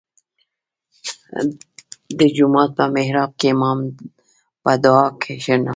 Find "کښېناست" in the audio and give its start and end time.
5.21-5.69